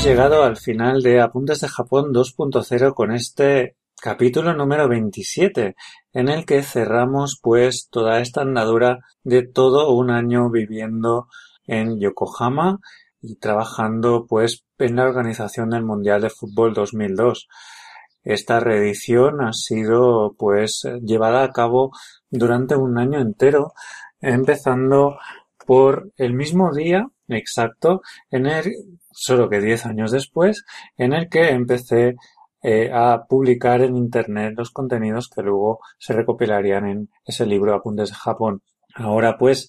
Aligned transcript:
hemos 0.00 0.08
llegado 0.08 0.44
al 0.44 0.56
final 0.56 1.02
de 1.02 1.20
Apuntes 1.20 1.60
de 1.60 1.68
Japón 1.68 2.14
2.0 2.14 2.94
con 2.94 3.12
este 3.12 3.76
capítulo 4.00 4.54
número 4.54 4.88
27, 4.88 5.76
en 6.14 6.28
el 6.30 6.46
que 6.46 6.62
cerramos 6.62 7.38
pues 7.42 7.88
toda 7.90 8.20
esta 8.20 8.40
andadura 8.40 9.00
de 9.24 9.46
todo 9.46 9.92
un 9.92 10.10
año 10.10 10.48
viviendo 10.48 11.28
en 11.66 12.00
Yokohama 12.00 12.78
y 13.20 13.36
trabajando 13.36 14.24
pues 14.26 14.64
en 14.78 14.96
la 14.96 15.04
organización 15.04 15.68
del 15.68 15.84
Mundial 15.84 16.22
de 16.22 16.30
Fútbol 16.30 16.72
2002. 16.72 17.46
Esta 18.22 18.58
reedición 18.58 19.42
ha 19.42 19.52
sido 19.52 20.34
pues 20.38 20.80
llevada 21.02 21.44
a 21.44 21.52
cabo 21.52 21.92
durante 22.30 22.74
un 22.74 22.96
año 22.96 23.20
entero, 23.20 23.74
empezando 24.22 25.18
por 25.66 26.10
el 26.16 26.32
mismo 26.32 26.72
día 26.72 27.06
exacto 27.28 28.00
en 28.30 28.46
el, 28.46 28.72
solo 29.10 29.48
que 29.48 29.60
10 29.60 29.86
años 29.86 30.10
después, 30.12 30.64
en 30.96 31.12
el 31.12 31.28
que 31.28 31.50
empecé 31.50 32.16
eh, 32.62 32.90
a 32.92 33.24
publicar 33.26 33.80
en 33.80 33.96
internet 33.96 34.54
los 34.56 34.70
contenidos 34.70 35.28
que 35.28 35.42
luego 35.42 35.80
se 35.98 36.12
recopilarían 36.12 36.86
en 36.86 37.08
ese 37.24 37.46
libro 37.46 37.74
Apuntes 37.74 38.10
de 38.10 38.16
Japón. 38.16 38.62
Ahora 38.94 39.38
pues 39.38 39.68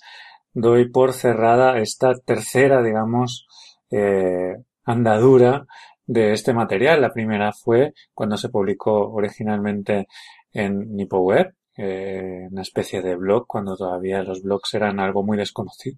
doy 0.54 0.90
por 0.90 1.14
cerrada 1.14 1.78
esta 1.80 2.14
tercera, 2.16 2.84
digamos, 2.84 3.48
eh, 3.92 4.56
andadura 4.84 5.66
de 6.06 6.34
este 6.34 6.54
material. 6.54 7.02
La 7.02 7.14
primera 7.14 7.52
fue 7.54 7.94
cuando 8.14 8.38
se 8.38 8.50
publicó 8.50 9.12
originalmente 9.12 10.08
en 10.52 10.94
NipoWeb, 10.94 11.54
eh, 11.78 12.48
una 12.52 12.62
especie 12.62 13.02
de 13.02 13.16
blog, 13.16 13.48
cuando 13.48 13.78
todavía 13.78 14.22
los 14.24 14.42
blogs 14.44 14.74
eran 14.74 15.00
algo 15.00 15.24
muy 15.24 15.38
desconocido. 15.38 15.98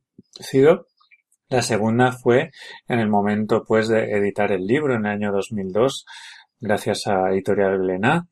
La 1.53 1.61
segunda 1.61 2.11
fue 2.11 2.49
en 2.87 2.97
el 2.97 3.09
momento 3.09 3.63
pues 3.63 3.87
de 3.87 4.11
editar 4.13 4.51
el 4.51 4.65
libro 4.65 4.95
en 4.95 5.05
el 5.05 5.11
año 5.11 5.31
2002, 5.31 6.03
gracias 6.59 7.05
a 7.05 7.29
Editorial 7.29 7.77
Glená. 7.77 8.27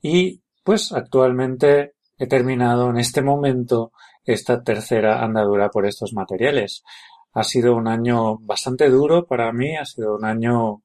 Y 0.00 0.40
pues 0.64 0.92
actualmente 0.92 1.92
he 2.16 2.26
terminado 2.26 2.88
en 2.88 2.96
este 2.96 3.20
momento 3.20 3.92
esta 4.24 4.62
tercera 4.62 5.22
andadura 5.22 5.68
por 5.68 5.84
estos 5.84 6.14
materiales. 6.14 6.84
Ha 7.34 7.44
sido 7.44 7.76
un 7.76 7.86
año 7.86 8.38
bastante 8.38 8.88
duro 8.88 9.26
para 9.26 9.52
mí, 9.52 9.76
ha 9.76 9.84
sido 9.84 10.16
un 10.16 10.24
año 10.24 10.84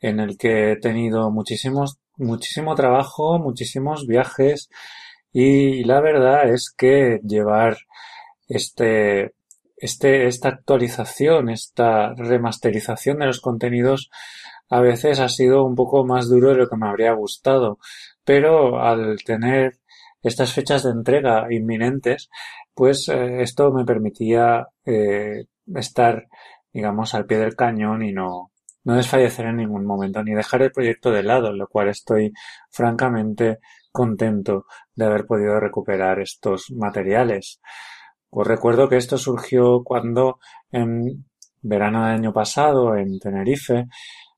en 0.00 0.20
el 0.20 0.38
que 0.38 0.72
he 0.72 0.76
tenido 0.76 1.30
muchísimos, 1.30 1.98
muchísimo 2.16 2.74
trabajo, 2.74 3.38
muchísimos 3.38 4.06
viajes 4.06 4.70
y 5.34 5.84
la 5.84 6.00
verdad 6.00 6.48
es 6.48 6.72
que 6.74 7.20
llevar 7.22 7.76
este, 8.48 9.34
este, 9.76 10.26
esta 10.26 10.48
actualización, 10.48 11.48
esta 11.50 12.14
remasterización 12.14 13.18
de 13.18 13.26
los 13.26 13.40
contenidos 13.40 14.10
a 14.70 14.80
veces 14.80 15.20
ha 15.20 15.28
sido 15.28 15.64
un 15.64 15.74
poco 15.74 16.04
más 16.04 16.28
duro 16.28 16.50
de 16.50 16.56
lo 16.56 16.68
que 16.68 16.76
me 16.76 16.88
habría 16.88 17.12
gustado, 17.12 17.78
pero 18.24 18.80
al 18.80 19.18
tener 19.24 19.78
estas 20.22 20.52
fechas 20.52 20.82
de 20.82 20.90
entrega 20.90 21.46
inminentes, 21.50 22.30
pues 22.74 23.08
eh, 23.08 23.42
esto 23.42 23.72
me 23.72 23.84
permitía 23.84 24.68
eh, 24.84 25.44
estar, 25.74 26.26
digamos, 26.72 27.14
al 27.14 27.26
pie 27.26 27.38
del 27.38 27.56
cañón 27.56 28.02
y 28.02 28.12
no, 28.12 28.50
no 28.84 28.96
desfallecer 28.96 29.46
en 29.46 29.56
ningún 29.56 29.84
momento, 29.84 30.22
ni 30.22 30.34
dejar 30.34 30.62
el 30.62 30.72
proyecto 30.72 31.10
de 31.10 31.22
lado, 31.22 31.52
lo 31.52 31.68
cual 31.68 31.88
estoy 31.88 32.32
francamente 32.70 33.58
contento 33.92 34.66
de 34.94 35.04
haber 35.04 35.26
podido 35.26 35.60
recuperar 35.60 36.20
estos 36.20 36.70
materiales. 36.70 37.60
Os 38.36 38.46
recuerdo 38.46 38.88
que 38.88 38.96
esto 38.96 39.16
surgió 39.16 39.84
cuando 39.84 40.40
en 40.72 41.24
verano 41.62 42.04
del 42.04 42.16
año 42.16 42.32
pasado, 42.32 42.96
en 42.96 43.18
Tenerife, 43.20 43.86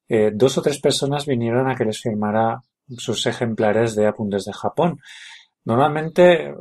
eh, 0.06 0.30
dos 0.34 0.58
o 0.58 0.62
tres 0.62 0.78
personas 0.80 1.24
vinieron 1.24 1.68
a 1.68 1.74
que 1.74 1.86
les 1.86 2.00
firmara 2.00 2.60
sus 2.98 3.26
ejemplares 3.26 3.96
de 3.96 4.06
apuntes 4.06 4.44
de 4.44 4.52
Japón. 4.52 5.00
Normalmente, 5.64 6.54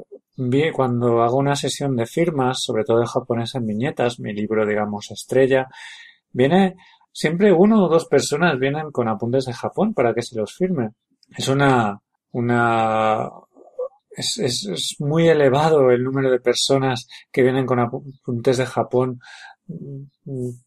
cuando 0.73 1.21
hago 1.23 1.37
una 1.37 1.57
sesión 1.57 1.97
de 1.97 2.05
firmas, 2.05 2.63
sobre 2.63 2.85
todo 2.85 2.99
de 2.99 3.05
japonés 3.05 3.53
viñetas, 3.61 4.19
mi 4.19 4.33
libro, 4.33 4.65
digamos, 4.65 5.11
estrella, 5.11 5.67
viene 6.31 6.75
siempre 7.11 7.51
uno 7.51 7.83
o 7.83 7.89
dos 7.89 8.05
personas 8.05 8.57
vienen 8.57 8.91
con 8.91 9.09
apuntes 9.09 9.45
de 9.45 9.53
Japón 9.53 9.93
para 9.93 10.13
que 10.13 10.21
se 10.21 10.37
los 10.37 10.55
firme. 10.55 10.91
Es 11.37 11.49
una, 11.49 11.99
una, 12.31 13.29
es, 14.15 14.37
es, 14.37 14.95
muy 14.99 15.27
elevado 15.27 15.91
el 15.91 16.03
número 16.03 16.31
de 16.31 16.39
personas 16.39 17.07
que 17.31 17.43
vienen 17.43 17.65
con 17.65 17.79
apuntes 17.79 18.57
de 18.57 18.65
Japón 18.65 19.19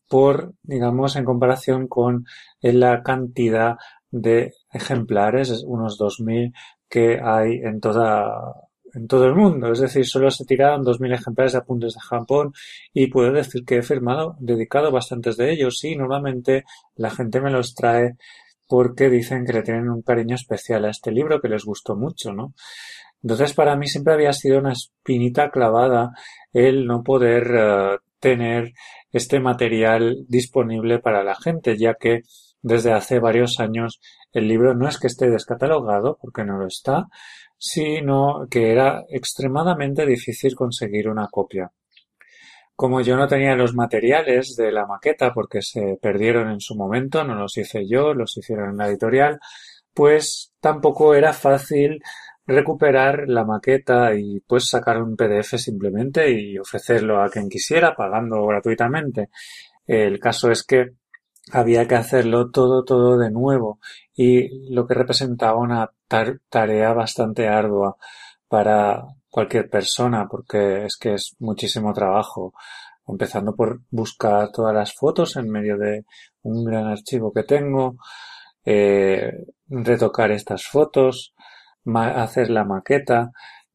por, 0.09 0.55
digamos, 0.63 1.17
en 1.17 1.25
comparación 1.25 1.89
con 1.89 2.27
la 2.61 3.03
cantidad 3.03 3.77
de 4.11 4.53
ejemplares, 4.73 5.63
unos 5.65 5.99
2.000 5.99 6.53
que 6.89 7.21
hay 7.23 7.59
en 7.59 7.81
toda, 7.81 8.55
en 8.95 9.07
todo 9.07 9.27
el 9.27 9.35
mundo. 9.35 9.73
Es 9.73 9.81
decir, 9.81 10.07
solo 10.07 10.31
se 10.31 10.45
tiraron 10.45 10.85
2.000 10.85 11.15
ejemplares 11.15 11.53
de 11.53 11.59
apuntes 11.59 11.95
de 11.95 12.01
Japón 12.01 12.53
y 12.93 13.09
puedo 13.09 13.33
decir 13.33 13.65
que 13.65 13.79
he 13.79 13.83
firmado, 13.83 14.37
dedicado 14.41 14.91
bastantes 14.91 15.37
de 15.37 15.53
ellos. 15.53 15.83
y 15.85 15.97
normalmente 15.97 16.65
la 16.97 17.11
gente 17.11 17.41
me 17.41 17.51
los 17.51 17.75
trae 17.75 18.17
porque 18.67 19.09
dicen 19.09 19.47
que 19.47 19.55
le 19.55 19.63
tienen 19.63 19.89
un 19.89 20.03
cariño 20.03 20.35
especial 20.35 20.85
a 20.85 20.91
este 20.91 21.11
libro 21.11 21.41
que 21.41 21.49
les 21.49 21.65
gustó 21.65 21.97
mucho, 21.97 22.33
¿no? 22.35 22.53
Entonces 23.23 23.53
para 23.55 23.77
mí 23.77 23.89
siempre 23.89 24.15
había 24.15 24.33
sido 24.33 24.59
una 24.59 24.73
espinita 24.73 25.51
clavada 25.51 26.13
el 26.53 26.87
no 26.87 27.03
poder 27.03 27.51
eh, 27.55 27.99
tener 28.21 28.73
este 29.13 29.41
material 29.41 30.25
disponible 30.29 30.99
para 30.99 31.25
la 31.25 31.35
gente, 31.35 31.77
ya 31.77 31.95
que 31.95 32.23
desde 32.63 32.93
hace 32.93 33.19
varios 33.19 33.61
años 33.61 34.01
el 34.33 34.49
libro 34.49 34.75
no 34.75 34.89
es 34.89 34.99
que 34.99 35.07
esté 35.07 35.31
descatalogado, 35.31 36.19
porque 36.21 36.45
no 36.45 36.59
lo 36.59 36.67
está, 36.67 37.07
sino 37.57 38.47
que 38.51 38.71
era 38.71 39.05
extremadamente 39.09 40.07
difícil 40.07 40.55
conseguir 40.55 41.09
una 41.09 41.29
copia. 41.29 41.71
Como 42.77 43.01
yo 43.01 43.17
no 43.17 43.27
tenía 43.27 43.57
los 43.57 43.75
materiales 43.75 44.55
de 44.57 44.71
la 44.71 44.87
maqueta 44.87 45.33
porque 45.33 45.63
se 45.63 45.99
perdieron 46.01 46.51
en 46.51 46.61
su 46.61 46.77
momento, 46.77 47.25
no 47.25 47.35
los 47.35 47.57
hice 47.57 47.89
yo, 47.89 48.15
los 48.15 48.37
hicieron 48.37 48.71
en 48.71 48.77
la 48.77 48.89
editorial, 48.89 49.41
pues 49.93 50.53
tampoco 50.61 51.15
era 51.15 51.33
fácil 51.33 52.01
recuperar 52.49 53.29
la 53.29 53.45
maqueta 53.45 54.15
y 54.15 54.41
pues 54.41 54.69
sacar 54.69 55.03
un 55.03 55.17
PDF 55.17 55.57
simplemente 55.59 56.31
y 56.31 56.59
ofrecerlo 56.59 57.23
a 57.23 57.29
quien 57.29 57.49
quisiera 57.49 57.95
pagando 57.95 58.45
gratuitamente. 58.47 59.29
El 59.87 60.19
caso 60.19 60.51
es 60.51 60.65
que 60.65 60.95
había 61.53 61.87
que 61.87 61.95
hacerlo 61.95 62.51
todo, 62.51 62.85
todo 62.85 63.19
de 63.19 63.31
nuevo 63.31 63.79
y 64.15 64.73
lo 64.75 64.87
que 64.87 64.95
representaba 64.95 65.59
una 65.59 65.91
tarea 66.49 66.93
bastante 66.95 67.49
ardua 67.49 67.97
para 68.49 69.05
cualquier 69.31 69.69
persona 69.69 70.27
porque 70.29 70.87
es 70.87 70.97
que 70.97 71.15
es 71.15 71.37
muchísimo 71.39 71.93
trabajo 71.93 72.55
empezando 73.07 73.55
por 73.55 73.81
buscar 73.91 74.51
todas 74.53 74.75
las 74.75 74.95
fotos 74.95 75.37
en 75.37 75.51
medio 75.51 75.77
de 75.77 76.05
un 76.43 76.65
gran 76.65 76.87
archivo 76.87 77.33
que 77.33 77.43
tengo, 77.43 77.97
eh, 78.65 79.33
retocar 79.69 80.31
estas 80.31 80.67
fotos, 80.67 81.35
hacer 81.87 82.51
la 82.51 82.65
maqueta, 82.65 83.31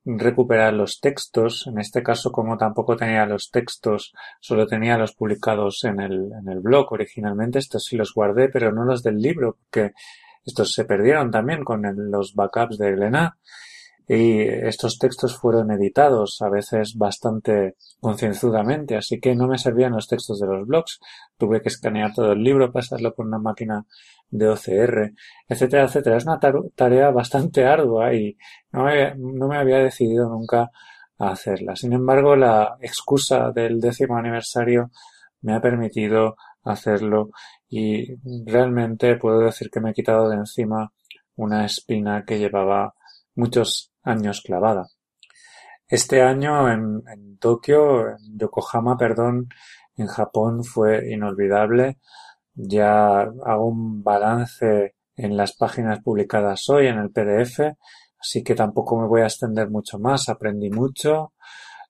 recuperar 0.05 0.73
los 0.73 0.99
textos. 0.99 1.67
En 1.67 1.79
este 1.79 2.03
caso, 2.03 2.31
como 2.31 2.57
tampoco 2.57 2.95
tenía 2.95 3.25
los 3.25 3.51
textos, 3.51 4.13
solo 4.39 4.67
tenía 4.67 4.97
los 4.97 5.13
publicados 5.13 5.83
en 5.83 5.99
el, 5.99 6.31
en 6.39 6.49
el 6.49 6.59
blog 6.59 6.91
originalmente. 6.91 7.59
Estos 7.59 7.85
sí 7.85 7.97
los 7.97 8.13
guardé, 8.13 8.49
pero 8.49 8.71
no 8.71 8.85
los 8.85 9.03
del 9.03 9.17
libro, 9.17 9.57
porque 9.63 9.93
estos 10.45 10.73
se 10.73 10.85
perdieron 10.85 11.31
también 11.31 11.63
con 11.63 11.83
los 12.11 12.33
backups 12.35 12.77
de 12.77 12.91
Glenat 12.91 13.33
y 14.07 14.41
estos 14.41 14.97
textos 14.99 15.37
fueron 15.37 15.71
editados 15.71 16.41
a 16.41 16.49
veces 16.49 16.97
bastante 16.97 17.77
concienzudamente, 18.01 18.97
así 18.97 19.19
que 19.19 19.33
no 19.33 19.47
me 19.47 19.57
servían 19.57 19.93
los 19.93 20.07
textos 20.07 20.39
de 20.39 20.47
los 20.47 20.67
blogs. 20.67 20.99
Tuve 21.37 21.61
que 21.61 21.69
escanear 21.69 22.13
todo 22.13 22.33
el 22.33 22.43
libro, 22.43 22.71
pasarlo 22.71 23.13
por 23.13 23.25
una 23.25 23.39
máquina 23.39 23.85
de 24.33 24.49
OCR, 24.49 25.13
etcétera, 25.47 25.85
etcétera. 25.85 26.17
Es 26.17 26.25
una 26.25 26.39
tarea 26.75 27.11
bastante 27.11 27.65
ardua 27.65 28.13
y 28.13 28.35
no 28.71 28.85
me, 28.85 29.13
no 29.15 29.47
me 29.47 29.57
había 29.57 29.77
decidido 29.77 30.27
nunca 30.29 30.71
a 31.19 31.29
hacerla. 31.31 31.75
Sin 31.75 31.93
embargo, 31.93 32.35
la 32.35 32.77
excusa 32.81 33.51
del 33.51 33.79
décimo 33.79 34.17
aniversario 34.17 34.89
me 35.41 35.53
ha 35.53 35.61
permitido 35.61 36.35
hacerlo 36.63 37.29
y 37.69 38.07
realmente 38.45 39.17
puedo 39.17 39.39
decir 39.39 39.69
que 39.69 39.79
me 39.79 39.91
he 39.91 39.93
quitado 39.93 40.29
de 40.29 40.37
encima 40.37 40.91
una 41.35 41.65
espina 41.65 42.23
que 42.25 42.39
llevaba 42.39 42.93
muchos 43.35 43.91
años 44.01 44.41
clavada. 44.41 44.87
Este 45.87 46.23
año 46.23 46.71
en, 46.71 47.03
en 47.07 47.37
Tokio, 47.37 48.09
en 48.09 48.39
Yokohama, 48.39 48.97
perdón, 48.97 49.49
en 49.95 50.07
Japón 50.07 50.63
fue 50.63 51.11
inolvidable. 51.11 51.99
Ya 52.55 53.21
hago 53.21 53.67
un 53.67 54.03
balance 54.03 54.95
en 55.15 55.37
las 55.37 55.55
páginas 55.55 56.01
publicadas 56.01 56.67
hoy 56.69 56.87
en 56.87 56.97
el 56.97 57.11
PDF, 57.11 57.75
así 58.19 58.43
que 58.43 58.55
tampoco 58.55 58.99
me 58.99 59.07
voy 59.07 59.21
a 59.21 59.25
extender 59.25 59.69
mucho 59.69 59.99
más. 59.99 60.29
Aprendí 60.29 60.69
mucho, 60.69 61.33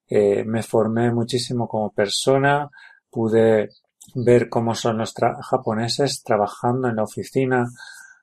eh, 0.07 0.44
me 0.45 0.63
formé 0.63 1.12
muchísimo 1.12 1.68
como 1.68 1.92
persona, 1.92 2.69
pude 3.10 3.69
ver 4.15 4.50
cómo 4.50 4.75
son 4.75 4.98
los 4.98 5.13
japoneses 5.13 6.24
trabajando 6.24 6.89
en 6.89 6.98
la 6.98 7.04
oficina, 7.04 7.66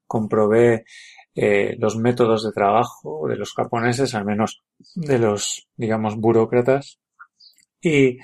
comprobé 0.07 0.85
eh, 1.35 1.77
los 1.79 1.97
métodos 1.97 2.45
de 2.45 2.53
trabajo 2.53 3.27
de 3.29 3.37
los 3.37 3.53
japoneses, 3.55 4.15
al 4.15 4.25
menos 4.25 4.63
de 4.95 5.19
los, 5.19 5.69
digamos, 5.77 6.17
burócratas. 6.17 6.99
Y 7.81 8.19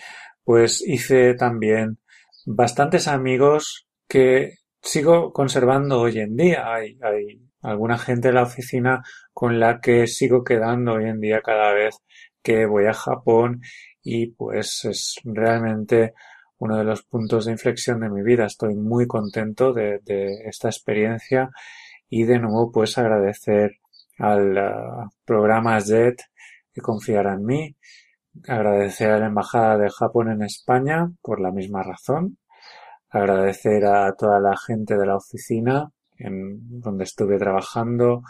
pues 0.44 0.82
hice 0.86 1.34
también 1.34 1.98
bastantes 2.44 3.08
amigos 3.08 3.85
que 4.08 4.54
sigo 4.82 5.32
conservando 5.32 6.00
hoy 6.00 6.20
en 6.20 6.36
día. 6.36 6.72
Hay, 6.72 6.98
hay 7.02 7.40
alguna 7.62 7.98
gente 7.98 8.28
en 8.28 8.34
la 8.36 8.42
oficina 8.42 9.02
con 9.32 9.58
la 9.60 9.80
que 9.80 10.06
sigo 10.06 10.44
quedando 10.44 10.94
hoy 10.94 11.06
en 11.08 11.20
día 11.20 11.40
cada 11.42 11.72
vez 11.72 11.96
que 12.42 12.66
voy 12.66 12.86
a 12.86 12.94
Japón 12.94 13.60
y 14.02 14.28
pues 14.28 14.84
es 14.84 15.16
realmente 15.24 16.14
uno 16.58 16.78
de 16.78 16.84
los 16.84 17.02
puntos 17.02 17.46
de 17.46 17.52
inflexión 17.52 18.00
de 18.00 18.08
mi 18.08 18.22
vida. 18.22 18.46
Estoy 18.46 18.76
muy 18.76 19.06
contento 19.06 19.72
de, 19.72 20.00
esta 20.44 20.68
experiencia 20.68 21.50
y 22.08 22.24
de 22.24 22.38
nuevo 22.38 22.70
pues 22.70 22.96
agradecer 22.98 23.78
al 24.18 25.10
programa 25.24 25.80
JET 25.80 26.20
que 26.72 26.80
confiará 26.80 27.34
en 27.34 27.44
mí, 27.44 27.76
agradecer 28.46 29.10
a 29.10 29.18
la 29.18 29.26
Embajada 29.26 29.76
de 29.76 29.90
Japón 29.90 30.30
en 30.30 30.42
España 30.42 31.10
por 31.20 31.40
la 31.40 31.50
misma 31.50 31.82
razón, 31.82 32.38
agradecer 33.16 33.84
a 33.86 34.14
toda 34.14 34.40
la 34.40 34.56
gente 34.56 34.96
de 34.96 35.06
la 35.06 35.16
oficina 35.16 35.90
en 36.18 36.80
donde 36.80 37.04
estuve 37.04 37.38
trabajando, 37.38 38.22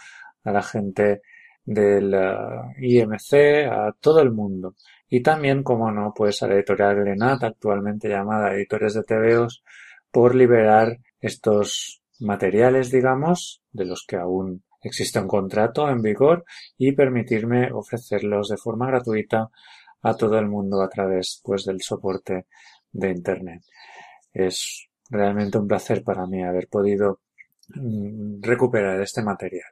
a 0.44 0.53
la 0.53 0.62
gente 0.62 1.23
del 1.65 2.15
uh, 2.15 2.73
IMC, 2.81 3.69
a 3.71 3.93
todo 4.00 4.21
el 4.21 4.33
mundo. 4.33 4.75
Y 5.09 5.23
también, 5.23 5.62
como 5.62 5.91
no, 5.91 6.12
pues 6.15 6.43
a 6.43 6.49
la 6.49 6.55
editorial 6.55 6.97
Glenat, 6.97 7.43
actualmente 7.44 8.09
llamada 8.09 8.55
Editores 8.55 8.94
de 8.94 9.03
TVOs, 9.03 9.62
por 10.11 10.35
liberar 10.35 10.99
estos 11.21 12.03
materiales, 12.21 12.91
digamos, 12.91 13.62
de 13.73 13.85
los 13.85 14.05
que 14.06 14.17
aún 14.17 14.62
existe 14.82 15.21
un 15.21 15.29
contrato 15.29 15.89
en 15.89 16.00
vigor 16.00 16.44
y 16.79 16.93
permitirme 16.93 17.73
ofrecerlos 17.73 18.49
de 18.49 18.56
forma 18.56 18.87
gratuita 18.87 19.50
a 20.03 20.15
todo 20.15 20.39
el 20.39 20.47
mundo 20.47 20.81
a 20.82 20.89
través 20.89 21.41
pues 21.44 21.65
del 21.65 21.82
soporte 21.82 22.47
de 22.93 23.11
internet. 23.11 23.62
Es 24.37 24.88
realmente 25.09 25.59
un 25.59 25.67
placer 25.67 26.03
para 26.03 26.27
mí 26.27 26.43
haber 26.43 26.69
podido 26.69 27.21
mm, 27.69 28.43
recuperar 28.43 29.00
este 29.00 29.23
material. 29.23 29.71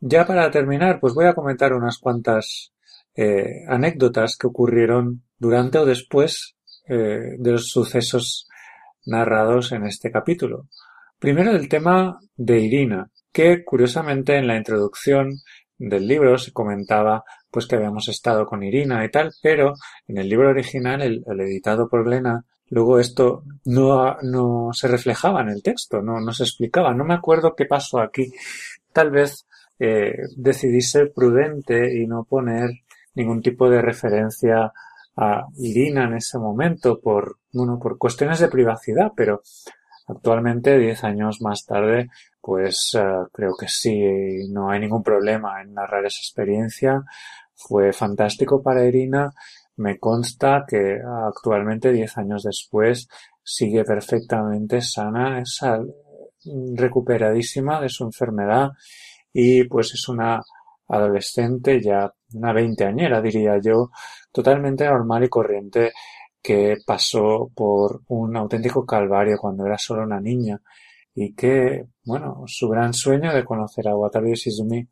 Ya 0.00 0.26
para 0.26 0.50
terminar, 0.50 1.00
pues 1.00 1.14
voy 1.14 1.26
a 1.26 1.34
comentar 1.34 1.72
unas 1.72 1.98
cuantas 1.98 2.72
eh, 3.14 3.64
anécdotas 3.68 4.36
que 4.36 4.46
ocurrieron 4.46 5.22
durante 5.38 5.78
o 5.78 5.86
después 5.86 6.56
eh, 6.88 7.36
de 7.38 7.52
los 7.52 7.68
sucesos 7.68 8.48
narrados 9.06 9.72
en 9.72 9.84
este 9.84 10.10
capítulo. 10.10 10.68
Primero 11.18 11.52
el 11.52 11.68
tema 11.68 12.18
de 12.36 12.60
Irina, 12.60 13.10
que 13.32 13.64
curiosamente 13.64 14.36
en 14.36 14.46
la 14.46 14.56
introducción 14.56 15.30
del 15.78 16.06
libro 16.06 16.38
se 16.38 16.52
comentaba 16.52 17.24
pues 17.50 17.66
que 17.66 17.76
habíamos 17.76 18.08
estado 18.08 18.44
con 18.46 18.62
Irina 18.62 19.04
y 19.04 19.10
tal, 19.10 19.32
pero 19.42 19.74
en 20.06 20.18
el 20.18 20.28
libro 20.28 20.50
original, 20.50 21.00
el, 21.00 21.24
editado 21.40 21.88
por 21.88 22.06
Lena, 22.06 22.44
luego 22.68 22.98
esto 22.98 23.42
no, 23.64 24.16
no 24.22 24.70
se 24.72 24.88
reflejaba 24.88 25.42
en 25.42 25.50
el 25.50 25.62
texto, 25.62 26.02
no, 26.02 26.20
no 26.20 26.32
se 26.32 26.44
explicaba. 26.44 26.94
No 26.94 27.04
me 27.04 27.14
acuerdo 27.14 27.54
qué 27.54 27.66
pasó 27.66 28.00
aquí. 28.00 28.32
Tal 28.92 29.10
vez 29.10 29.46
eh, 29.78 30.14
decidí 30.36 30.80
ser 30.80 31.12
prudente 31.12 31.94
y 31.94 32.06
no 32.06 32.24
poner 32.24 32.70
ningún 33.14 33.42
tipo 33.42 33.68
de 33.68 33.82
referencia 33.82 34.72
a 35.16 35.46
Irina 35.56 36.04
en 36.04 36.14
ese 36.14 36.38
momento 36.38 37.00
por, 37.00 37.38
bueno, 37.52 37.78
por 37.78 37.98
cuestiones 37.98 38.38
de 38.38 38.48
privacidad, 38.48 39.12
pero 39.16 39.42
actualmente, 40.06 40.78
diez 40.78 41.02
años 41.04 41.40
más 41.40 41.64
tarde, 41.64 42.10
pues 42.40 42.92
eh, 42.98 43.02
creo 43.32 43.52
que 43.58 43.66
sí, 43.68 44.48
no 44.50 44.70
hay 44.70 44.80
ningún 44.80 45.02
problema 45.02 45.60
en 45.62 45.74
narrar 45.74 46.04
esa 46.04 46.20
experiencia. 46.20 47.02
Fue 47.54 47.92
fantástico 47.92 48.62
para 48.62 48.84
Irina. 48.84 49.32
Me 49.76 49.98
consta 49.98 50.64
que 50.66 50.98
actualmente, 51.28 51.92
diez 51.92 52.16
años 52.18 52.42
después, 52.42 53.08
sigue 53.42 53.84
perfectamente 53.84 54.80
sana, 54.80 55.40
es 55.40 55.60
recuperadísima 56.74 57.80
de 57.80 57.88
su 57.88 58.04
enfermedad 58.04 58.70
y 59.32 59.64
pues 59.64 59.92
es 59.94 60.08
una 60.08 60.42
adolescente, 60.88 61.80
ya 61.80 62.12
una 62.32 62.52
veinteañera 62.52 63.20
diría 63.20 63.58
yo, 63.62 63.90
totalmente 64.32 64.84
normal 64.86 65.24
y 65.24 65.28
corriente 65.28 65.92
que 66.42 66.76
pasó 66.86 67.50
por 67.54 68.02
un 68.08 68.36
auténtico 68.36 68.86
calvario 68.86 69.36
cuando 69.38 69.66
era 69.66 69.78
solo 69.78 70.04
una 70.04 70.20
niña 70.20 70.60
y 71.14 71.34
que, 71.34 71.86
bueno, 72.04 72.44
su 72.46 72.68
gran 72.68 72.92
sueño 72.92 73.34
de 73.34 73.44
conocer 73.44 73.88
a 73.88 73.96
Wataru 73.96 74.34
Shizumi 74.34 74.86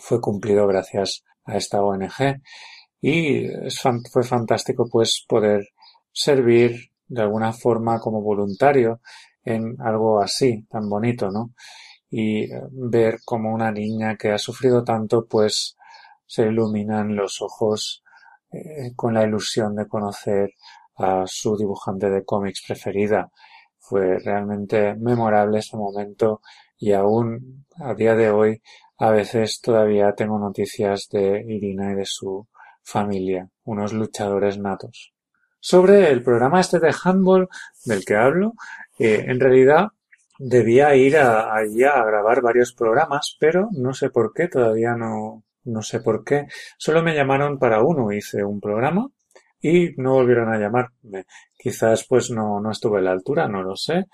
fue 0.00 0.20
cumplido 0.20 0.66
gracias 0.66 1.24
a 1.44 1.56
esta 1.56 1.82
ONG 1.82 2.40
y 3.02 3.48
fue 4.10 4.24
fantástico 4.24 4.88
pues 4.90 5.24
poder 5.28 5.68
servir 6.12 6.90
de 7.08 7.22
alguna 7.22 7.52
forma 7.52 8.00
como 8.00 8.22
voluntario 8.22 9.00
en 9.44 9.76
algo 9.80 10.22
así 10.22 10.64
tan 10.70 10.88
bonito, 10.88 11.30
¿no? 11.30 11.52
y 12.12 12.46
ver 12.70 13.20
como 13.24 13.54
una 13.54 13.72
niña 13.72 14.16
que 14.16 14.32
ha 14.32 14.38
sufrido 14.38 14.84
tanto 14.84 15.26
pues 15.26 15.78
se 16.26 16.42
iluminan 16.46 17.16
los 17.16 17.40
ojos 17.40 18.04
eh, 18.52 18.92
con 18.94 19.14
la 19.14 19.24
ilusión 19.24 19.74
de 19.74 19.88
conocer 19.88 20.50
a 20.96 21.24
su 21.26 21.56
dibujante 21.56 22.10
de 22.10 22.22
cómics 22.22 22.62
preferida. 22.66 23.30
Fue 23.78 24.18
realmente 24.18 24.94
memorable 24.94 25.60
ese 25.60 25.76
momento 25.76 26.42
y 26.78 26.92
aún 26.92 27.64
a 27.76 27.94
día 27.94 28.14
de 28.14 28.30
hoy 28.30 28.62
a 28.98 29.10
veces 29.10 29.60
todavía 29.62 30.14
tengo 30.14 30.38
noticias 30.38 31.08
de 31.10 31.42
Irina 31.48 31.92
y 31.92 31.94
de 31.96 32.04
su 32.04 32.46
familia, 32.82 33.48
unos 33.64 33.92
luchadores 33.92 34.58
natos. 34.58 35.12
Sobre 35.60 36.10
el 36.10 36.22
programa 36.22 36.60
este 36.60 36.80
de 36.80 36.94
handball 37.04 37.48
del 37.84 38.04
que 38.04 38.16
hablo, 38.16 38.54
eh, 38.98 39.24
en 39.28 39.38
realidad 39.38 39.88
debía 40.38 40.94
ir 40.96 41.16
allí 41.16 41.84
a 41.84 42.04
grabar 42.04 42.42
varios 42.42 42.72
programas, 42.72 43.36
pero 43.38 43.68
no 43.72 43.94
sé 43.94 44.10
por 44.10 44.32
qué, 44.32 44.48
todavía 44.48 44.94
no, 44.96 45.44
no 45.64 45.82
sé 45.82 46.00
por 46.00 46.24
qué. 46.24 46.46
Solo 46.76 47.02
me 47.02 47.14
llamaron 47.14 47.58
para 47.58 47.82
uno, 47.82 48.10
hice 48.10 48.44
un 48.44 48.60
programa 48.60 49.08
y 49.60 49.90
no 49.98 50.14
volvieron 50.14 50.52
a 50.52 50.58
llamarme. 50.58 51.26
Quizás 51.56 52.06
pues 52.08 52.30
no, 52.30 52.60
no 52.60 52.72
estuve 52.72 52.98
a 52.98 53.02
la 53.02 53.12
altura, 53.12 53.46
no 53.46 53.62
lo 53.62 53.76
sé. 53.76 54.06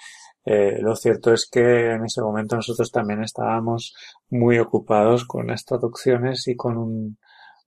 Eh, 0.44 0.78
lo 0.80 0.94
cierto 0.96 1.32
es 1.32 1.48
que 1.50 1.92
en 1.92 2.04
ese 2.04 2.20
momento 2.20 2.56
nosotros 2.56 2.90
también 2.90 3.22
estábamos 3.22 3.94
muy 4.30 4.58
ocupados 4.58 5.24
con 5.24 5.46
las 5.46 5.64
traducciones 5.64 6.46
y 6.48 6.56
con 6.56 6.76
un, 6.76 7.18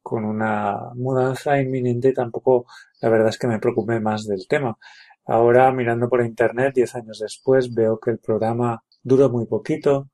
con 0.01 0.25
una 0.25 0.91
mudanza 0.95 1.59
inminente 1.59 2.13
tampoco 2.13 2.65
la 3.01 3.09
verdad 3.09 3.29
es 3.29 3.37
que 3.37 3.47
me 3.47 3.59
preocupé 3.59 3.99
más 3.99 4.25
del 4.25 4.47
tema. 4.47 4.77
Ahora, 5.25 5.71
mirando 5.71 6.09
por 6.09 6.23
internet, 6.25 6.73
diez 6.75 6.95
años 6.95 7.19
después, 7.19 7.73
veo 7.73 7.99
que 7.99 8.11
el 8.11 8.19
programa 8.19 8.83
duró 9.03 9.29
muy 9.29 9.45
poquito, 9.45 10.09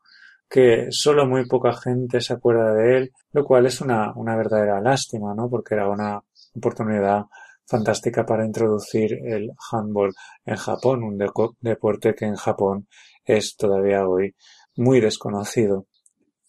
que 0.50 0.88
solo 0.92 1.26
muy 1.26 1.46
poca 1.48 1.74
gente 1.74 2.22
se 2.22 2.34
acuerda 2.34 2.74
de 2.74 2.98
él, 2.98 3.12
lo 3.32 3.44
cual 3.44 3.66
es 3.66 3.82
una, 3.82 4.14
una 4.16 4.36
verdadera 4.36 4.80
lástima, 4.82 5.34
¿no? 5.36 5.50
Porque 5.50 5.76
era 5.76 5.90
una 5.90 6.22
oportunidad 6.56 7.26
fantástica 7.66 8.26
para 8.26 8.46
introducir 8.46 9.14
el 9.26 9.52
handball 9.72 10.14
en 10.46 10.56
Japón, 10.56 11.04
un 11.04 11.18
deporte 11.60 12.16
que 12.16 12.26
en 12.26 12.36
Japón 12.36 12.88
es 13.26 13.58
todavía 13.58 14.08
hoy 14.08 14.36
muy 14.78 15.02
desconocido. 15.02 15.86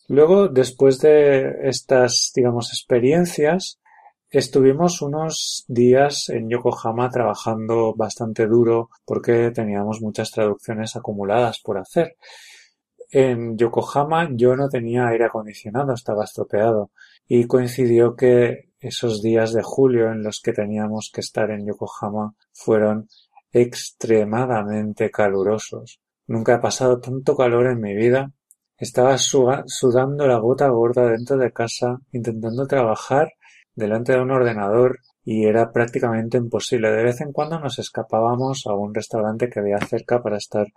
Luego, 0.08 0.48
después 0.48 1.00
de 1.00 1.68
estas, 1.68 2.32
digamos, 2.34 2.70
experiencias, 2.70 3.78
Estuvimos 4.30 5.00
unos 5.00 5.64
días 5.68 6.28
en 6.28 6.50
Yokohama 6.50 7.08
trabajando 7.08 7.94
bastante 7.94 8.46
duro 8.46 8.90
porque 9.06 9.50
teníamos 9.52 10.02
muchas 10.02 10.30
traducciones 10.30 10.96
acumuladas 10.96 11.60
por 11.60 11.78
hacer. 11.78 12.16
En 13.10 13.56
Yokohama 13.56 14.28
yo 14.32 14.54
no 14.54 14.68
tenía 14.68 15.08
aire 15.08 15.24
acondicionado, 15.24 15.94
estaba 15.94 16.24
estropeado 16.24 16.90
y 17.26 17.46
coincidió 17.46 18.16
que 18.16 18.68
esos 18.80 19.22
días 19.22 19.54
de 19.54 19.62
julio 19.62 20.12
en 20.12 20.22
los 20.22 20.42
que 20.42 20.52
teníamos 20.52 21.10
que 21.10 21.22
estar 21.22 21.50
en 21.50 21.64
Yokohama 21.64 22.34
fueron 22.52 23.08
extremadamente 23.50 25.10
calurosos. 25.10 26.00
Nunca 26.26 26.56
he 26.56 26.58
pasado 26.58 27.00
tanto 27.00 27.34
calor 27.34 27.66
en 27.68 27.80
mi 27.80 27.94
vida. 27.94 28.30
Estaba 28.78 29.18
sudando 29.18 30.28
la 30.28 30.38
gota 30.38 30.68
gorda 30.68 31.10
dentro 31.10 31.36
de 31.36 31.52
casa 31.52 31.98
intentando 32.12 32.64
trabajar 32.68 33.32
delante 33.74 34.12
de 34.12 34.20
un 34.20 34.30
ordenador 34.30 35.00
y 35.24 35.46
era 35.46 35.72
prácticamente 35.72 36.38
imposible. 36.38 36.92
De 36.92 37.02
vez 37.02 37.20
en 37.20 37.32
cuando 37.32 37.58
nos 37.58 37.80
escapábamos 37.80 38.66
a 38.66 38.74
un 38.74 38.94
restaurante 38.94 39.50
que 39.50 39.58
había 39.58 39.78
cerca 39.78 40.22
para 40.22 40.36
estar 40.36 40.68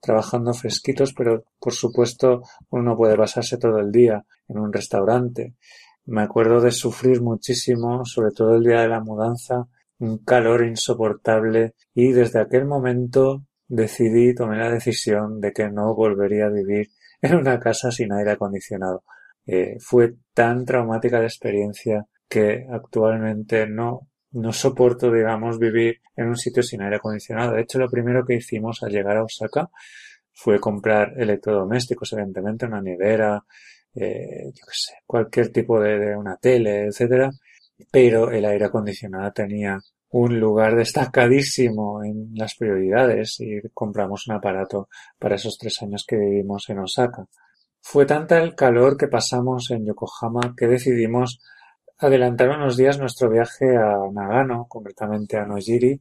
trabajando 0.00 0.54
fresquitos, 0.54 1.12
pero 1.12 1.42
por 1.58 1.72
supuesto 1.72 2.42
uno 2.70 2.82
no 2.84 2.96
puede 2.96 3.16
pasarse 3.16 3.58
todo 3.58 3.78
el 3.78 3.90
día 3.90 4.24
en 4.46 4.58
un 4.58 4.72
restaurante. 4.72 5.54
Me 6.06 6.22
acuerdo 6.22 6.60
de 6.60 6.70
sufrir 6.70 7.20
muchísimo, 7.20 8.04
sobre 8.04 8.30
todo 8.30 8.54
el 8.54 8.62
día 8.62 8.82
de 8.82 8.88
la 8.88 9.00
mudanza, 9.00 9.66
un 9.98 10.18
calor 10.18 10.64
insoportable 10.64 11.74
y 11.94 12.12
desde 12.12 12.40
aquel 12.40 12.64
momento 12.64 13.42
decidí, 13.66 14.36
tomé 14.36 14.56
la 14.56 14.70
decisión 14.70 15.40
de 15.40 15.52
que 15.52 15.68
no 15.68 15.96
volvería 15.96 16.46
a 16.46 16.50
vivir 16.50 16.90
en 17.22 17.36
una 17.36 17.58
casa 17.60 17.90
sin 17.90 18.12
aire 18.12 18.32
acondicionado. 18.32 19.04
Eh, 19.46 19.76
fue 19.80 20.14
tan 20.34 20.64
traumática 20.64 21.18
la 21.18 21.26
experiencia 21.26 22.06
que 22.28 22.66
actualmente 22.70 23.66
no, 23.66 24.08
no 24.32 24.52
soporto, 24.52 25.10
digamos, 25.10 25.58
vivir 25.58 26.00
en 26.16 26.28
un 26.28 26.36
sitio 26.36 26.62
sin 26.62 26.82
aire 26.82 26.96
acondicionado. 26.96 27.54
De 27.54 27.62
hecho, 27.62 27.78
lo 27.78 27.90
primero 27.90 28.24
que 28.24 28.34
hicimos 28.36 28.82
al 28.82 28.92
llegar 28.92 29.16
a 29.16 29.24
Osaka 29.24 29.70
fue 30.32 30.60
comprar 30.60 31.14
electrodomésticos, 31.16 32.12
evidentemente, 32.12 32.66
una 32.66 32.80
nevera, 32.80 33.42
eh, 33.94 34.44
yo 34.46 34.66
qué 34.66 34.72
sé, 34.72 34.94
cualquier 35.06 35.50
tipo 35.50 35.80
de, 35.80 35.98
de 35.98 36.16
una 36.16 36.36
tele, 36.36 36.86
etcétera, 36.86 37.30
pero 37.90 38.30
el 38.30 38.44
aire 38.44 38.66
acondicionado 38.66 39.32
tenía 39.32 39.78
un 40.12 40.40
lugar 40.40 40.76
destacadísimo 40.76 42.02
en 42.02 42.30
las 42.34 42.54
prioridades 42.56 43.40
y 43.40 43.60
compramos 43.72 44.26
un 44.26 44.34
aparato 44.34 44.88
para 45.18 45.36
esos 45.36 45.56
tres 45.56 45.80
años 45.82 46.04
que 46.06 46.16
vivimos 46.16 46.68
en 46.68 46.80
Osaka. 46.80 47.26
Fue 47.80 48.06
tanta 48.06 48.38
el 48.38 48.54
calor 48.54 48.96
que 48.96 49.08
pasamos 49.08 49.70
en 49.70 49.86
Yokohama 49.86 50.54
que 50.56 50.66
decidimos 50.66 51.40
adelantar 51.98 52.48
unos 52.50 52.76
días 52.76 52.98
nuestro 52.98 53.30
viaje 53.30 53.76
a 53.76 53.98
Nagano, 54.12 54.66
concretamente 54.68 55.36
a 55.36 55.44
Nojiri, 55.44 56.00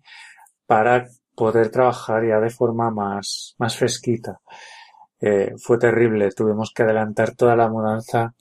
para 0.66 1.08
poder 1.36 1.70
trabajar 1.70 2.26
ya 2.28 2.40
de 2.40 2.50
forma 2.50 2.90
más, 2.90 3.56
más 3.60 3.76
fresquita. 3.78 4.42
Eh, 5.22 5.54
fue 5.58 5.78
terrible, 5.78 6.30
tuvimos 6.32 6.72
que 6.74 6.84
adelantar 6.84 7.36
toda 7.36 7.56
la 7.56 7.70
mudanza 7.70 8.34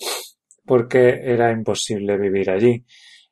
porque 0.64 1.20
era 1.24 1.50
imposible 1.50 2.16
vivir 2.16 2.50
allí. 2.50 2.84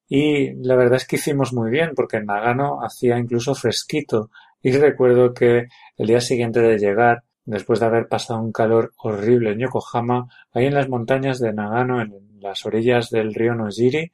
Y 0.08 0.54
la 0.64 0.76
verdad 0.76 0.96
es 0.96 1.06
que 1.06 1.16
hicimos 1.16 1.52
muy 1.52 1.70
bien 1.70 1.92
porque 1.94 2.18
en 2.18 2.26
Nagano 2.26 2.80
hacía 2.82 3.18
incluso 3.18 3.54
fresquito. 3.54 4.30
Y 4.62 4.72
recuerdo 4.72 5.34
que 5.34 5.66
el 5.96 6.06
día 6.06 6.20
siguiente 6.20 6.60
de 6.60 6.78
llegar, 6.78 7.24
después 7.44 7.80
de 7.80 7.86
haber 7.86 8.08
pasado 8.08 8.40
un 8.40 8.52
calor 8.52 8.92
horrible 8.98 9.52
en 9.52 9.60
Yokohama, 9.60 10.28
ahí 10.52 10.66
en 10.66 10.74
las 10.74 10.88
montañas 10.88 11.38
de 11.38 11.52
Nagano, 11.52 12.00
en 12.00 12.12
las 12.40 12.64
orillas 12.66 13.10
del 13.10 13.34
río 13.34 13.54
Nojiri, 13.54 14.12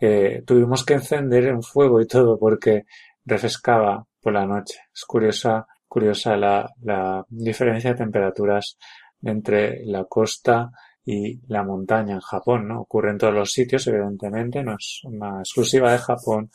eh, 0.00 0.42
tuvimos 0.46 0.84
que 0.84 0.94
encender 0.94 1.52
un 1.52 1.62
fuego 1.62 2.00
y 2.00 2.06
todo 2.06 2.38
porque 2.38 2.84
refrescaba 3.24 4.06
por 4.20 4.32
la 4.32 4.46
noche. 4.46 4.80
Es 4.94 5.04
curiosa, 5.04 5.66
curiosa 5.86 6.36
la, 6.36 6.70
la 6.82 7.24
diferencia 7.28 7.90
de 7.90 7.98
temperaturas 7.98 8.78
entre 9.22 9.84
la 9.84 10.04
costa 10.04 10.70
y 11.10 11.40
la 11.46 11.62
montaña 11.62 12.12
en 12.16 12.20
Japón, 12.20 12.68
¿no? 12.68 12.82
Ocurre 12.82 13.12
en 13.12 13.16
todos 13.16 13.32
los 13.32 13.50
sitios, 13.50 13.86
evidentemente, 13.86 14.62
no 14.62 14.74
es 14.74 15.00
una 15.04 15.38
exclusiva 15.38 15.90
de 15.90 15.96
Japón, 15.96 16.50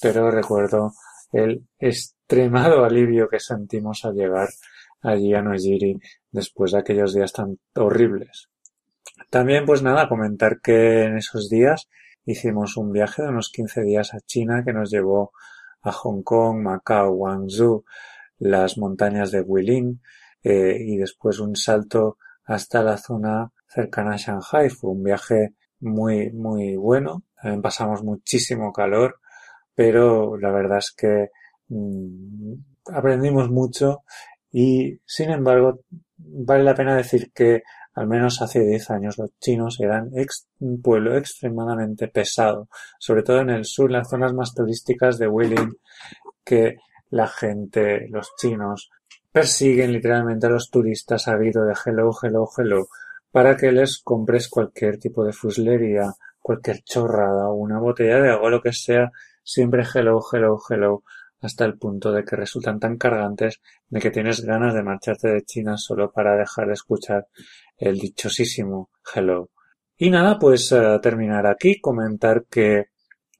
pero 0.00 0.30
recuerdo 0.30 0.92
el 1.32 1.66
extremado 1.76 2.84
alivio 2.84 3.28
que 3.28 3.40
sentimos 3.40 4.04
al 4.04 4.14
llegar 4.14 4.48
allí 5.02 5.34
a 5.34 5.42
Nojiri 5.42 5.98
después 6.30 6.70
de 6.70 6.78
aquellos 6.78 7.14
días 7.14 7.32
tan 7.32 7.58
horribles. 7.74 8.48
También, 9.28 9.66
pues 9.66 9.82
nada, 9.82 10.08
comentar 10.08 10.60
que 10.60 11.02
en 11.02 11.16
esos 11.16 11.48
días 11.48 11.88
hicimos 12.24 12.76
un 12.76 12.92
viaje 12.92 13.24
de 13.24 13.30
unos 13.30 13.50
15 13.50 13.82
días 13.82 14.14
a 14.14 14.20
China 14.20 14.62
que 14.64 14.72
nos 14.72 14.88
llevó 14.88 15.32
a 15.82 15.90
Hong 15.90 16.22
Kong, 16.22 16.58
Macao, 16.58 17.12
Guangzhou, 17.12 17.84
las 18.38 18.78
montañas 18.78 19.32
de 19.32 19.42
Guilin 19.42 20.00
eh, 20.44 20.76
y 20.78 20.96
después 20.96 21.40
un 21.40 21.56
salto 21.56 22.18
hasta 22.44 22.84
la 22.84 22.98
zona 22.98 23.50
cercana 23.76 24.14
a 24.14 24.16
Shanghai. 24.16 24.70
Fue 24.70 24.90
un 24.90 25.02
viaje 25.02 25.52
muy, 25.80 26.32
muy 26.32 26.76
bueno. 26.76 27.22
Pasamos 27.62 28.02
muchísimo 28.02 28.72
calor, 28.72 29.20
pero 29.74 30.36
la 30.38 30.50
verdad 30.50 30.78
es 30.78 30.92
que 30.96 31.28
mmm, 31.68 32.54
aprendimos 32.92 33.50
mucho 33.50 34.02
y, 34.50 34.98
sin 35.04 35.30
embargo, 35.30 35.80
vale 36.16 36.64
la 36.64 36.74
pena 36.74 36.96
decir 36.96 37.30
que 37.32 37.62
al 37.94 38.06
menos 38.06 38.42
hace 38.42 38.60
10 38.60 38.90
años 38.90 39.18
los 39.18 39.30
chinos 39.38 39.78
eran 39.80 40.10
un 40.60 40.82
pueblo 40.82 41.16
extremadamente 41.16 42.08
pesado, 42.08 42.68
sobre 42.98 43.22
todo 43.22 43.40
en 43.40 43.50
el 43.50 43.64
sur, 43.64 43.90
las 43.90 44.08
zonas 44.08 44.32
más 44.34 44.54
turísticas 44.54 45.18
de 45.18 45.28
Wuling, 45.28 45.76
que 46.44 46.76
la 47.10 47.26
gente, 47.26 48.08
los 48.10 48.34
chinos, 48.36 48.90
persiguen 49.32 49.92
literalmente 49.92 50.46
a 50.46 50.50
los 50.50 50.70
turistas 50.70 51.28
a 51.28 51.36
grito 51.36 51.64
de 51.64 51.74
hello, 51.84 52.10
hello, 52.22 52.48
hello, 52.56 52.88
para 53.36 53.54
que 53.54 53.70
les 53.70 53.98
compres 53.98 54.48
cualquier 54.48 54.96
tipo 54.96 55.22
de 55.22 55.34
fuslería, 55.34 56.10
cualquier 56.40 56.78
chorrada, 56.82 57.50
una 57.50 57.78
botella 57.78 58.18
de 58.18 58.30
agua, 58.30 58.48
lo 58.48 58.62
que 58.62 58.72
sea, 58.72 59.12
siempre 59.42 59.84
hello, 59.94 60.22
hello, 60.32 60.58
hello, 60.70 61.02
hasta 61.42 61.66
el 61.66 61.76
punto 61.76 62.12
de 62.12 62.24
que 62.24 62.34
resultan 62.34 62.80
tan 62.80 62.96
cargantes 62.96 63.60
de 63.90 64.00
que 64.00 64.10
tienes 64.10 64.40
ganas 64.40 64.72
de 64.72 64.82
marcharte 64.82 65.28
de 65.28 65.42
China 65.42 65.76
solo 65.76 66.10
para 66.10 66.34
dejar 66.34 66.68
de 66.68 66.72
escuchar 66.72 67.26
el 67.76 67.98
dichosísimo 67.98 68.88
hello. 69.14 69.50
Y 69.98 70.08
nada, 70.08 70.38
pues 70.38 70.72
uh, 70.72 70.98
terminar 71.02 71.46
aquí, 71.46 71.78
comentar 71.78 72.46
que 72.48 72.86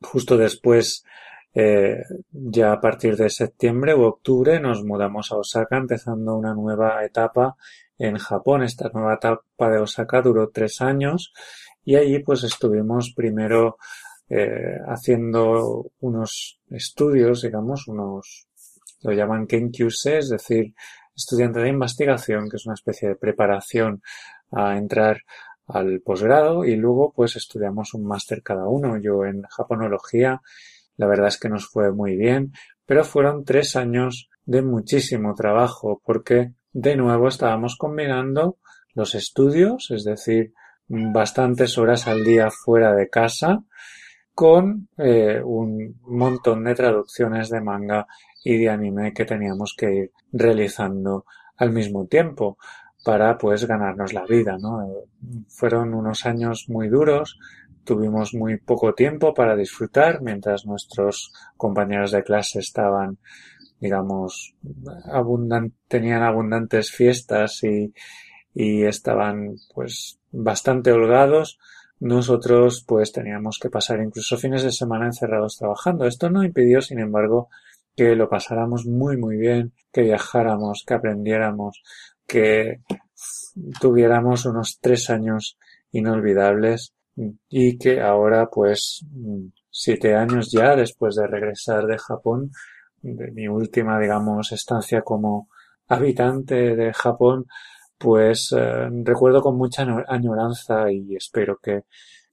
justo 0.03 0.37
después, 0.37 1.07
eh, 1.55 2.03
ya 2.31 2.73
a 2.73 2.81
partir 2.83 3.17
de 3.17 3.31
septiembre 3.31 3.95
u 3.95 4.03
octubre, 4.03 4.61
nos 4.61 4.85
mudamos 4.85 5.33
a 5.33 5.39
Osaka, 5.39 5.79
empezando 5.79 6.37
una 6.37 6.53
nueva 6.53 7.03
etapa 7.03 7.57
en 7.99 8.19
Japón. 8.19 8.63
Esta 8.63 8.91
nueva 8.93 9.15
etapa 9.15 9.71
de 9.71 9.79
Osaka 9.79 10.23
duró 10.23 10.51
tres 10.51 10.81
años 10.81 11.33
y 11.85 11.97
allí 11.97 12.19
pues 12.21 12.45
estuvimos 12.45 13.13
primero 13.15 13.79
eh, 14.29 14.79
haciendo 14.89 15.93
unos 16.01 16.59
estudios, 16.71 17.43
digamos, 17.43 17.87
unos, 17.87 18.49
lo 19.03 19.13
llaman 19.13 19.47
Kenkyuse, 19.47 20.19
es 20.19 20.31
decir, 20.31 20.75
estudiante 21.15 21.61
de 21.61 21.69
investigación, 21.69 22.51
que 22.51 22.57
es 22.57 22.67
una 22.67 22.75
especie 22.75 23.09
de 23.09 23.17
preparación 23.17 24.03
a 24.51 24.77
entrar 24.77 25.23
al 25.69 26.01
posgrado 26.01 26.65
y 26.65 26.77
luego 26.77 27.13
pues 27.15 27.37
estudiamos 27.37 27.95
un 27.95 28.05
máster 28.05 28.43
cada 28.43 28.69
uno. 28.69 28.99
Yo 28.99 29.25
en 29.25 29.43
japonología, 29.43 30.43
la 30.97 31.07
verdad 31.07 31.29
es 31.29 31.39
que 31.39 31.49
nos 31.49 31.67
fue 31.69 31.93
muy 31.93 32.17
bien, 32.17 32.53
pero 32.85 33.05
fueron 33.05 33.45
tres 33.45 33.77
años 33.77 34.29
de 34.45 34.63
muchísimo 34.63 35.35
trabajo 35.35 36.01
porque 36.05 36.53
de 36.79 36.95
nuevo 36.95 37.29
estábamos 37.29 37.77
combinando 37.79 38.59
los 38.93 39.15
estudios, 39.15 39.91
es 39.91 40.05
decir, 40.05 40.53
bastantes 40.89 41.79
horas 41.79 42.07
al 42.07 42.23
día 42.23 42.51
fuera 42.51 42.95
de 42.95 43.09
casa, 43.09 43.65
con 44.35 44.91
eh, 44.99 45.41
un 45.43 45.99
montón 46.03 46.65
de 46.65 46.75
traducciones 46.75 47.49
de 47.49 47.63
manga 47.63 48.07
y 48.45 48.59
de 48.59 48.69
anime 48.69 49.15
que 49.15 49.25
teníamos 49.25 49.75
que 49.75 49.95
ir 49.95 50.13
realizando 50.33 51.25
al 51.57 51.73
mismo 51.73 52.07
tiempo 52.07 52.59
para 53.03 53.39
pues 53.39 53.67
ganarnos 53.67 54.13
la 54.13 54.27
vida, 54.27 54.59
¿no? 54.61 54.87
Fueron 55.49 55.95
unos 55.95 56.27
años 56.27 56.67
muy 56.69 56.91
duros, 56.91 57.39
tuvimos 57.85 58.35
muy 58.35 58.59
poco 58.59 58.93
tiempo 58.93 59.33
para 59.33 59.57
disfrutar 59.57 60.21
mientras 60.21 60.67
nuestros 60.67 61.33
compañeros 61.57 62.11
de 62.11 62.23
clase 62.23 62.59
estaban 62.59 63.17
digamos 63.81 64.55
abundan 65.13 65.73
tenían 65.89 66.23
abundantes 66.23 66.91
fiestas 66.91 67.63
y, 67.63 67.93
y 68.55 68.85
estaban 68.85 69.57
pues 69.75 70.19
bastante 70.33 70.93
holgados 70.93 71.59
nosotros 71.99 72.85
pues 72.87 73.13
teníamos 73.13 73.59
que 73.59 73.71
pasar 73.71 74.01
incluso 74.01 74.37
fines 74.37 74.63
de 74.63 74.73
semana 74.73 75.07
encerrados 75.07 75.57
trabajando. 75.57 76.07
Esto 76.07 76.29
no 76.31 76.45
impidió, 76.45 76.83
sin 76.83 76.99
embargo, 76.99 77.49
que 77.95 78.15
lo 78.15 78.29
pasáramos 78.29 78.87
muy 78.87 79.17
muy 79.17 79.37
bien, 79.37 79.73
que 79.93 80.03
viajáramos, 80.03 80.85
que 80.87 80.95
aprendiéramos, 80.95 81.83
que 82.27 82.81
tuviéramos 83.81 84.45
unos 84.45 84.79
tres 84.81 85.09
años 85.09 85.59
inolvidables 85.91 86.93
y 87.49 87.79
que 87.79 88.01
ahora 88.03 88.51
pues 88.51 89.07
siete 89.71 90.15
años 90.15 90.51
ya 90.53 90.77
después 90.77 91.17
de 91.17 91.27
regresar 91.27 91.87
de 91.87 91.97
Japón, 91.97 92.51
de 93.03 93.31
mi 93.33 93.49
última 93.49 93.99
digamos 93.99 94.53
estancia 94.53 95.03
como 95.03 95.49
habitante 95.89 96.75
de 96.75 96.93
Japón, 96.93 97.47
pues 97.99 98.53
eh, 98.57 98.89
recuerdo 99.05 99.41
con 99.41 99.57
mucha 99.57 99.87
añoranza 100.09 100.91
y 100.91 101.17
espero 101.17 101.59
que 101.63 101.85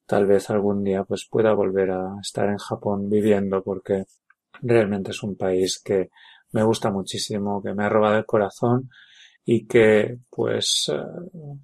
tal 0.05 0.25
vez 0.25 0.49
algún 0.49 0.83
día 0.83 1.03
pues 1.03 1.27
pueda 1.29 1.53
volver 1.53 1.91
a 1.91 2.15
estar 2.21 2.49
en 2.49 2.57
Japón 2.57 3.09
viviendo 3.09 3.63
porque 3.63 4.05
realmente 4.61 5.11
es 5.11 5.23
un 5.23 5.35
país 5.35 5.81
que 5.83 6.09
me 6.51 6.63
gusta 6.63 6.91
muchísimo, 6.91 7.61
que 7.61 7.73
me 7.73 7.85
ha 7.85 7.89
robado 7.89 8.17
el 8.17 8.25
corazón 8.25 8.89
y 9.45 9.65
que 9.65 10.17
pues 10.29 10.91
eh, 10.91 10.97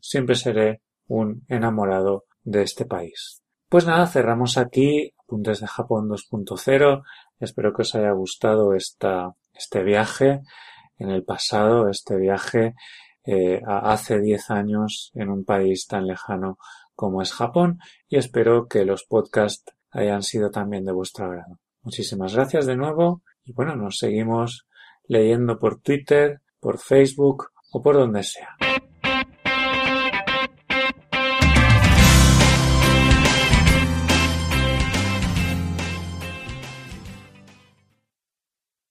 siempre 0.02 0.36
seré 0.36 0.82
un 1.08 1.44
enamorado 1.48 2.26
de 2.44 2.64
este 2.64 2.86
país. 2.86 3.42
Pues 3.68 3.86
nada, 3.86 4.08
cerramos 4.08 4.58
aquí 4.58 5.14
Apuntes 5.30 5.60
de 5.60 5.68
Japón 5.68 6.10
2.0. 6.10 7.04
Espero 7.40 7.74
que 7.74 7.84
os 7.84 7.96
haya 7.96 8.12
gustado 8.12 8.74
esta, 8.74 9.34
este 9.54 9.84
viaje 9.84 10.42
en 10.98 11.10
el 11.10 11.24
pasado, 11.24 11.90
este 11.90 12.18
viaje 12.18 12.76
eh, 13.26 13.62
hace 13.66 14.20
10 14.20 14.50
años 14.52 15.12
en 15.14 15.30
un 15.30 15.46
país 15.46 15.88
tan 15.88 16.08
lejano 16.08 16.58
como 16.96 17.22
es 17.22 17.32
Japón 17.32 17.80
y 18.08 18.18
espero 18.18 18.68
que 18.68 18.86
los 18.86 19.06
podcasts 19.06 19.74
hayan 19.92 20.24
sido 20.24 20.52
también 20.52 20.86
de 20.86 20.92
vuestro 20.92 21.26
agrado. 21.26 21.60
Muchísimas 21.82 22.36
gracias 22.36 22.66
de 22.66 22.76
nuevo 22.76 23.22
y 23.44 23.54
bueno, 23.54 23.76
nos 23.76 23.98
seguimos 23.98 24.68
leyendo 25.08 25.58
por 25.60 25.82
Twitter, 25.82 26.42
por 26.60 26.78
Facebook 26.78 27.52
o 27.72 27.82
por 27.82 27.96
donde 27.96 28.24
sea. 28.24 28.58